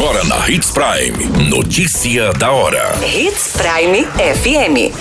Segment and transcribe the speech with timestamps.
[0.00, 1.50] Agora na Hits Prime.
[1.50, 2.98] Notícia da hora.
[3.04, 4.94] Hits Prime FM.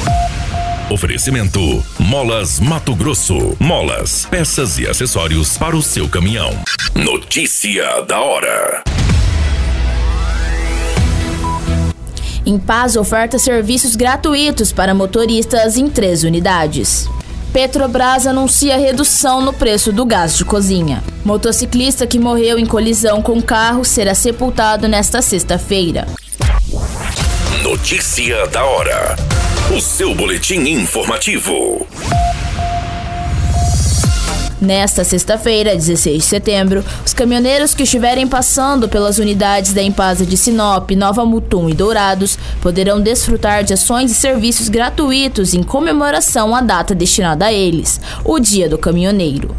[0.91, 3.55] Oferecimento: Molas Mato Grosso.
[3.61, 6.51] Molas, peças e acessórios para o seu caminhão.
[6.93, 8.83] Notícia da hora.
[12.45, 17.07] Em Paz oferta serviços gratuitos para motoristas em três unidades.
[17.51, 21.03] Petrobras anuncia redução no preço do gás de cozinha.
[21.25, 26.07] Motociclista que morreu em colisão com carro será sepultado nesta sexta-feira.
[27.63, 29.15] Notícia da hora.
[29.75, 31.87] O seu boletim informativo.
[34.61, 40.35] Nesta sexta-feira, 16 de setembro, os caminhoneiros que estiverem passando pelas unidades da Empasa de
[40.35, 46.59] Sinop, Nova Mutum e Dourados poderão desfrutar de ações e serviços gratuitos em comemoração à
[46.59, 49.55] data destinada a eles, o Dia do Caminhoneiro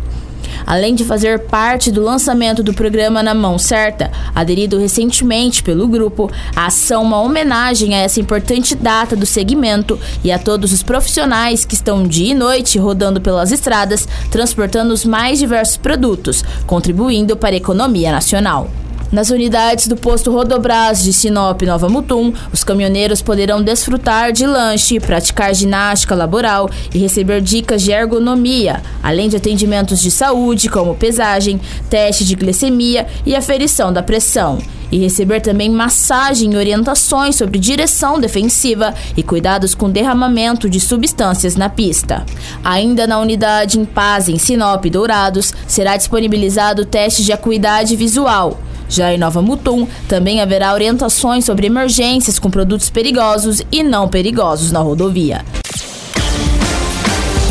[0.66, 6.30] além de fazer parte do lançamento do programa Na Mão Certa, aderido recentemente pelo grupo,
[6.55, 11.64] a ação uma homenagem a essa importante data do segmento e a todos os profissionais
[11.64, 17.55] que estão dia e noite rodando pelas estradas, transportando os mais diversos produtos, contribuindo para
[17.55, 18.70] a economia nacional.
[19.12, 25.00] Nas unidades do posto Rodobras de Sinop Nova Mutum, os caminhoneiros poderão desfrutar de lanche,
[25.00, 31.61] praticar ginástica laboral e receber dicas de ergonomia, além de atendimentos de saúde, como pesagem,
[31.88, 34.58] teste de glicemia e aferição da pressão
[34.92, 41.56] e receber também massagem e orientações sobre direção defensiva e cuidados com derramamento de substâncias
[41.56, 42.25] na pista.
[42.62, 48.58] Ainda na unidade em Paz, em Sinop Dourados, será disponibilizado o teste de acuidade visual.
[48.91, 54.72] Já em Nova Mutum, também haverá orientações sobre emergências com produtos perigosos e não perigosos
[54.72, 55.44] na rodovia.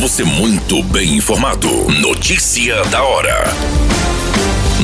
[0.02, 1.68] Você muito bem informado.
[2.02, 3.46] Notícia da hora.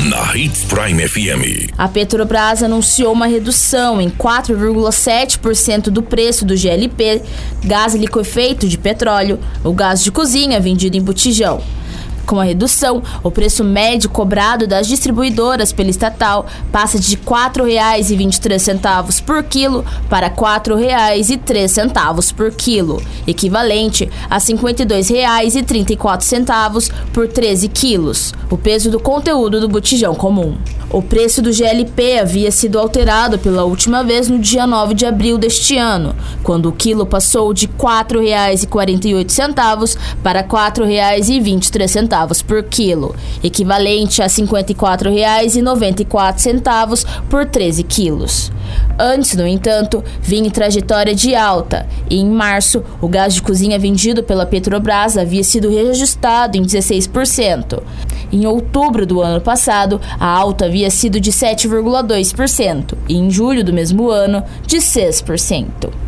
[0.08, 1.72] Na Hits Prime FM.
[1.76, 7.22] A Petrobras anunciou uma redução em 4,7% do preço do GLP,
[7.64, 11.62] gás liquefeito de petróleo, o gás de cozinha vendido em botijão.
[12.26, 19.22] Com a redução, o preço médio cobrado das distribuidoras pela estatal passa de R$ 4,23
[19.22, 28.58] por quilo para R$ 4,03 por quilo, equivalente a R$ 52,34 por 13 quilos, o
[28.58, 30.56] peso do conteúdo do botijão comum.
[30.96, 35.36] O preço do GLP havia sido alterado pela última vez no dia 9 de abril
[35.36, 43.14] deste ano, quando o quilo passou de R$ 4,48 para R$ 4,23 por quilo,
[43.44, 48.50] equivalente a R$ 54,94 por 13 quilos.
[48.98, 53.78] Antes, no entanto, vinha em trajetória de alta e, em março, o gás de cozinha
[53.78, 57.82] vendido pela Petrobras havia sido reajustado em 16%.
[58.32, 63.72] Em outubro do ano passado, a alta havia sido de 7,2% e, em julho do
[63.72, 66.05] mesmo ano, de 6%.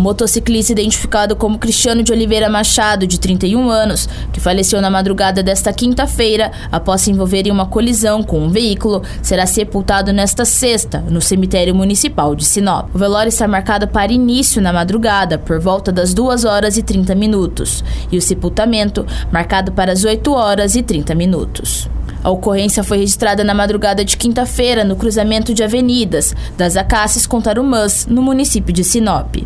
[0.00, 5.42] O motociclista identificado como Cristiano de Oliveira Machado, de 31 anos, que faleceu na madrugada
[5.42, 11.00] desta quinta-feira após se envolver em uma colisão com um veículo, será sepultado nesta sexta,
[11.00, 12.88] no cemitério municipal de Sinop.
[12.94, 17.14] O velório está marcado para início na madrugada, por volta das 2 horas e 30
[17.14, 21.90] minutos, e o sepultamento marcado para as 8 horas e 30 minutos.
[22.22, 27.40] A ocorrência foi registrada na madrugada de quinta-feira no cruzamento de avenidas das Acácias com
[27.40, 29.36] Tarumãs, no município de Sinop.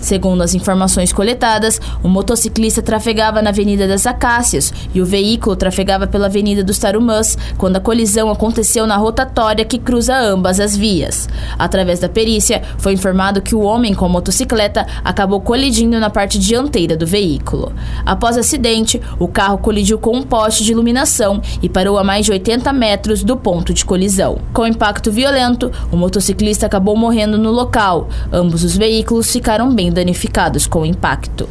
[0.00, 6.06] Segundo as informações coletadas, o motociclista trafegava na Avenida das Acácias e o veículo trafegava
[6.06, 11.28] pela Avenida dos Tarumãs quando a colisão aconteceu na rotatória que cruza ambas as vias.
[11.58, 16.38] Através da perícia, foi informado que o homem com a motocicleta acabou colidindo na parte
[16.38, 17.72] dianteira do veículo.
[18.04, 22.15] Após o acidente, o carro colidiu com um poste de iluminação e parou a mais
[22.24, 24.38] de 80 metros do ponto de colisão.
[24.52, 28.08] Com impacto violento, o motociclista acabou morrendo no local.
[28.32, 31.48] Ambos os veículos ficaram bem danificados com o impacto.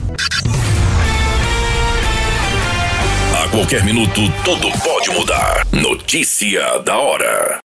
[3.44, 5.68] A qualquer minuto, tudo pode mudar.
[5.72, 7.60] Notícia da hora.